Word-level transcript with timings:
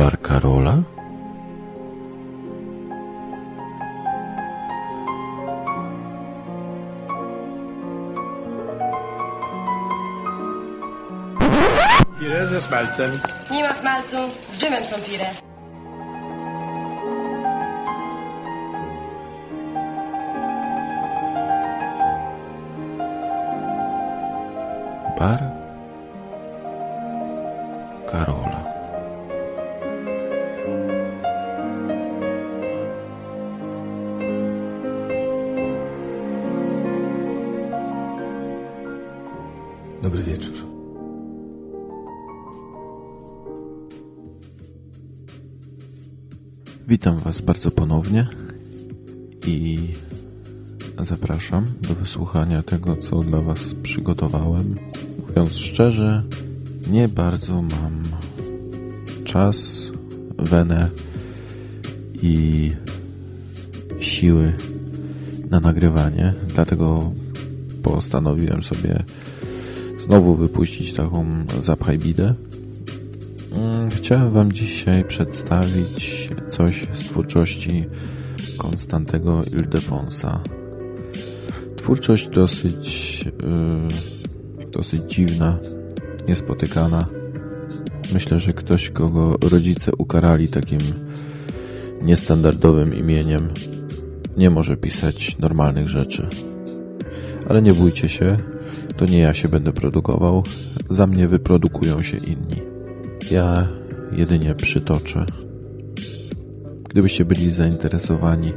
Bar 0.00 0.16
Karola? 0.16 0.82
Pire 12.18 12.46
ze 12.46 12.60
smalcem. 12.60 13.20
Nie 13.50 13.62
ma 13.64 13.74
smalcu, 13.74 14.16
z 14.52 14.58
dżemem 14.58 14.84
są 14.84 14.96
pire. 14.96 15.26
Bar 25.18 25.49
Dobry 40.10 40.22
wieczór. 40.22 40.54
Witam 46.88 47.18
Was 47.18 47.40
bardzo 47.40 47.70
ponownie 47.70 48.26
i 49.46 49.78
zapraszam 50.98 51.64
do 51.88 51.94
wysłuchania 51.94 52.62
tego, 52.62 52.96
co 52.96 53.20
dla 53.20 53.40
Was 53.40 53.58
przygotowałem. 53.82 54.78
Mówiąc 55.28 55.56
szczerze, 55.56 56.22
nie 56.90 57.08
bardzo 57.08 57.62
mam 57.62 58.02
czas, 59.24 59.90
wenę 60.38 60.90
i 62.22 62.70
siły 64.00 64.52
na 65.50 65.60
nagrywanie, 65.60 66.34
dlatego 66.54 67.12
postanowiłem 67.82 68.62
sobie 68.62 69.04
znowu 70.00 70.34
wypuścić 70.34 70.92
taką 70.92 71.26
zapchaj 71.60 71.98
bidę. 71.98 72.34
Mm, 73.56 73.90
Chciałem 73.90 74.30
Wam 74.30 74.52
dzisiaj 74.52 75.04
przedstawić 75.04 76.30
coś 76.48 76.86
z 76.92 76.98
twórczości 76.98 77.84
Konstantego 78.58 79.42
Ildefonsa. 79.52 80.40
Twórczość 81.76 82.28
dosyć, 82.28 83.24
yy, 84.62 84.70
dosyć 84.70 85.02
dziwna, 85.14 85.58
niespotykana. 86.28 87.06
Myślę, 88.12 88.40
że 88.40 88.52
ktoś, 88.52 88.90
kogo 88.90 89.36
rodzice 89.50 89.92
ukarali 89.98 90.48
takim 90.48 90.80
niestandardowym 92.02 92.94
imieniem, 92.94 93.48
nie 94.36 94.50
może 94.50 94.76
pisać 94.76 95.38
normalnych 95.38 95.88
rzeczy. 95.88 96.28
Ale 97.48 97.62
nie 97.62 97.74
bójcie 97.74 98.08
się, 98.08 98.36
to 98.96 99.06
nie 99.06 99.18
ja 99.18 99.34
się 99.34 99.48
będę 99.48 99.72
produkował, 99.72 100.42
za 100.90 101.06
mnie 101.06 101.28
wyprodukują 101.28 102.02
się 102.02 102.16
inni. 102.16 102.62
Ja 103.30 103.68
jedynie 104.12 104.54
przytoczę. 104.54 105.26
Gdybyście 106.88 107.24
byli 107.24 107.52
zainteresowani, 107.52 108.52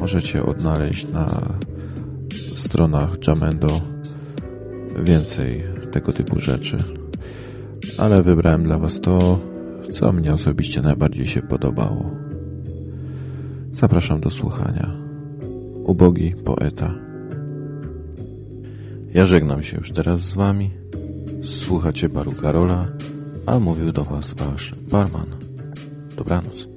możecie 0.00 0.44
odnaleźć 0.46 1.08
na 1.08 1.42
stronach 2.56 3.10
Jamendo 3.26 3.80
więcej 5.02 5.64
tego 5.92 6.12
typu 6.12 6.40
rzeczy. 6.40 6.78
Ale 7.98 8.22
wybrałem 8.22 8.64
dla 8.64 8.78
Was 8.78 9.00
to, 9.00 9.40
co 9.92 10.12
mnie 10.12 10.34
osobiście 10.34 10.82
najbardziej 10.82 11.26
się 11.26 11.42
podobało. 11.42 12.10
Zapraszam 13.72 14.20
do 14.20 14.30
słuchania. 14.30 14.96
Ubogi 15.84 16.34
poeta. 16.44 16.94
Ja 19.14 19.26
żegnam 19.26 19.62
się 19.62 19.76
już 19.76 19.92
teraz 19.92 20.20
z 20.20 20.34
Wami. 20.34 20.70
Słuchacie 21.44 22.08
baru 22.08 22.32
Karola, 22.32 22.88
a 23.46 23.58
mówił 23.58 23.92
do 23.92 24.04
Was 24.04 24.32
Wasz 24.32 24.74
barman. 24.90 25.26
Dobranoc. 26.16 26.71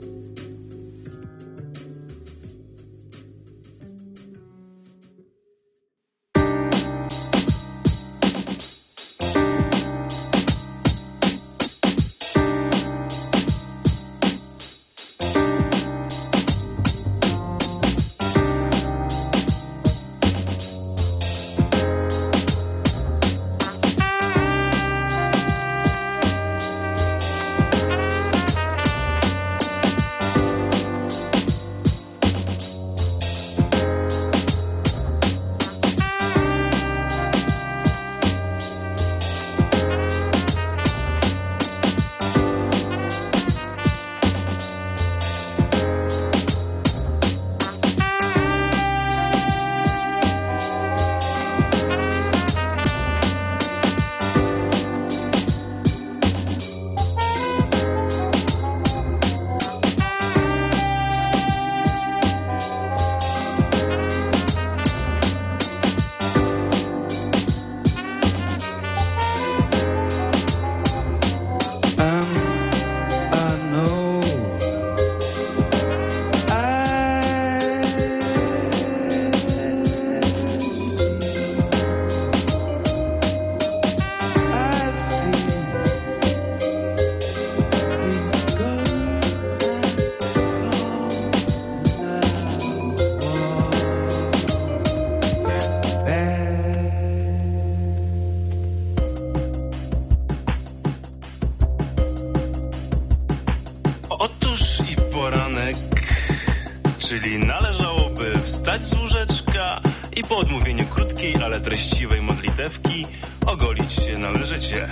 Czyli 107.09 107.39
należałoby 107.39 108.33
wstać 108.43 108.85
z 108.85 108.93
łóżeczka 108.93 109.81
i 110.15 110.23
po 110.23 110.37
odmówieniu 110.37 110.85
krótkiej, 110.85 111.35
ale 111.43 111.61
treściwej 111.61 112.21
modlitewki 112.21 113.05
ogolić 113.45 113.93
się 113.93 114.17
należycie. 114.17 114.89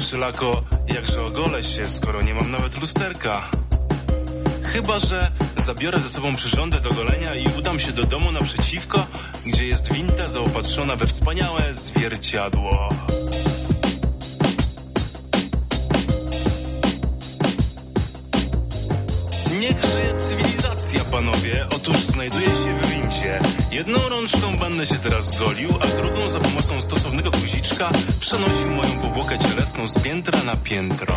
Wszelako, 0.00 0.62
jakże 0.94 1.22
ogolę 1.24 1.62
się, 1.62 1.88
skoro 1.88 2.22
nie 2.22 2.34
mam 2.34 2.50
nawet 2.50 2.80
lusterka. 2.80 3.50
Chyba, 4.62 4.98
że 4.98 5.30
zabiorę 5.56 6.00
ze 6.00 6.08
sobą 6.08 6.34
przyrządy 6.36 6.80
do 6.80 6.90
golenia 6.90 7.34
i 7.34 7.46
udam 7.58 7.80
się 7.80 7.92
do 7.92 8.04
domu 8.04 8.32
naprzeciwko, 8.32 9.06
gdzie 9.46 9.66
jest 9.66 9.92
winda 9.92 10.28
zaopatrzona 10.28 10.96
we 10.96 11.06
wspaniałe 11.06 11.74
zwierciadło. 11.74 12.88
Niech 19.60 19.84
żyje 19.84 20.14
cywilizacja, 20.18 20.45
Otóż 21.76 21.96
znajduję 21.96 22.46
się 22.46 22.78
w 22.82 22.90
windzie. 22.90 23.38
Jedną 23.72 24.08
rączką 24.08 24.58
będę 24.60 24.86
się 24.86 24.94
teraz 24.94 25.38
golił, 25.38 25.70
a 25.80 25.86
drugą 25.86 26.30
za 26.30 26.40
pomocą 26.40 26.82
stosownego 26.82 27.30
guziczka 27.30 27.90
przenosił 28.20 28.70
moją 28.70 29.00
powłokę 29.00 29.38
cielesną 29.38 29.88
z 29.88 30.02
piętra 30.02 30.42
na 30.42 30.56
piętro. 30.56 31.14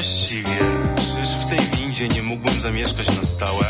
Właściwie? 0.00 0.58
Czyż 0.96 1.28
w 1.28 1.48
tej 1.48 1.80
windzie 1.80 2.08
nie 2.08 2.22
mógłbym 2.22 2.60
zamieszkać 2.60 3.16
na 3.16 3.22
stałe? 3.22 3.66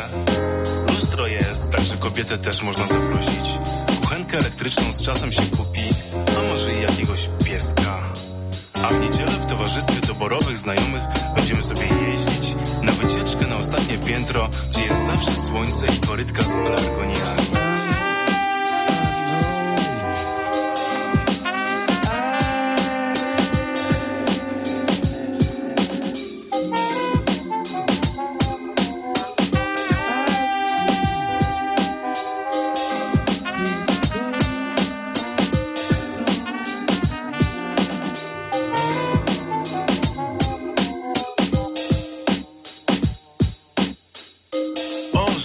Lustro 0.88 1.26
jest, 1.26 1.70
także 1.70 1.96
kobietę 1.96 2.38
też 2.38 2.62
można 2.62 2.86
zaprosić. 2.86 3.58
Kuchenkę 4.00 4.38
elektryczną 4.38 4.92
z 4.92 5.02
czasem 5.02 5.32
się 5.32 5.42
kupi, 5.42 5.80
a 6.38 6.42
może 6.42 6.74
i 6.74 6.82
jakiegoś 6.82 7.28
pieska. 7.44 7.98
A 8.84 8.88
w 8.88 9.00
niedzielę 9.00 9.32
w 9.32 9.46
towarzystwie 9.46 10.00
doborowych 10.06 10.58
znajomych 10.58 11.02
będziemy 11.36 11.62
sobie 11.62 11.82
jeździć 11.82 12.54
na 12.82 12.92
wycieczkę 12.92 13.46
na 13.46 13.56
ostatnie 13.56 13.98
piętro, 13.98 14.50
gdzie 14.70 14.82
jest 14.82 15.06
zawsze 15.06 15.36
słońce 15.36 15.86
i 15.86 16.00
korytka 16.00 16.42
z 16.42 16.54
pelargoniami. 16.54 17.39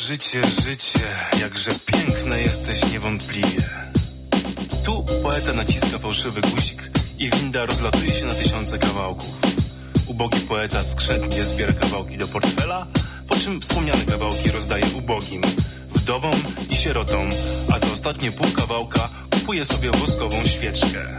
Życie, 0.08 0.42
życie, 0.66 1.08
jakże 1.42 1.72
piękne 1.86 2.42
jesteś 2.42 2.92
niewątpliwie. 2.92 3.64
Tu 4.86 5.06
poeta 5.24 5.54
naciska 5.54 6.00
fałszywy 6.00 6.42
guzik 6.42 6.92
i 7.18 7.30
winda 7.30 7.66
rozlatuje 7.66 8.14
się 8.14 8.26
na 8.26 8.34
tysiące 8.34 8.78
kawałków. 8.78 9.36
Ubogi 10.08 10.40
poeta 10.40 10.84
skrzętnie 10.84 11.44
zbiera 11.46 11.74
kawałki 11.74 12.18
do 12.18 12.28
portfela, 12.28 12.88
po 13.30 13.36
czym 13.36 13.62
wspomniane 13.62 14.06
kawałki 14.06 14.52
rozdaje 14.52 14.86
ubogim, 14.98 15.42
wdowom 15.96 16.44
i 16.70 16.76
sierotom, 16.76 17.30
a 17.74 17.80
za 17.80 17.92
ostatnie 17.94 18.32
pół 18.32 18.48
kawałka 18.52 19.10
kupuje 19.32 19.66
sobie 19.66 19.92
woskową 19.92 20.36
świeczkę. 20.48 21.18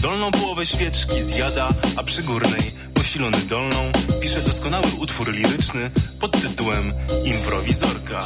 Dolną 0.00 0.30
połowę 0.30 0.66
świeczki 0.66 1.22
zjada, 1.22 1.68
a 1.96 2.02
przy 2.02 2.22
górnej, 2.22 2.70
posilony 3.06 3.38
dolną, 3.48 3.92
pisze 4.20 4.40
doskonały 4.40 4.86
utwór 4.98 5.32
liryczny 5.32 5.90
pod 6.20 6.32
tytułem 6.42 6.92
Improwizorka. 7.24 8.18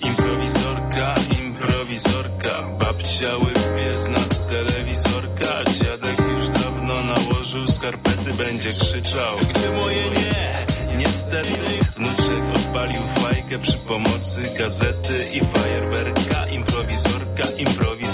Improwizorka, 0.00 1.14
improwizorka, 1.42 2.62
babcia 2.80 3.36
łypie 3.36 3.94
zna 3.94 4.20
telewizorka, 4.48 5.64
dziadek 5.64 6.18
już 6.38 6.48
dawno 6.48 6.94
nałożył 7.04 7.66
skarpety, 7.66 8.32
będzie 8.34 8.70
krzyczał, 8.70 9.36
gdzie 9.50 9.70
moje 9.70 10.10
nie? 10.10 10.66
Niestety 10.96 11.58
wnuczek 11.96 12.56
odpalił 12.56 13.02
fajkę 13.14 13.58
przy 13.58 13.78
pomocy 13.88 14.40
gazety 14.58 15.26
i 15.34 15.40
fajerwerka, 15.40 16.46
improwizorka, 16.46 17.48
improwizorka 17.58 18.07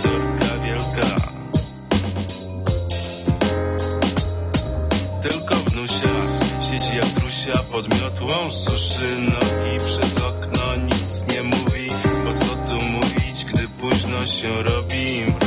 Siedzi 5.75 6.97
jak 6.97 7.07
trusia 7.07 7.59
pod 7.73 7.89
miotłą, 8.01 8.51
suszy 8.51 9.21
nogi 9.21 9.85
przez 9.87 10.23
okno, 10.23 10.77
nic 10.77 11.25
nie 11.33 11.43
mówi, 11.43 11.89
bo 12.25 12.33
co 12.33 12.45
tu 12.45 12.85
mówić, 12.85 13.45
gdy 13.45 13.69
późno 13.69 14.27
się 14.27 14.63
robi 14.63 15.44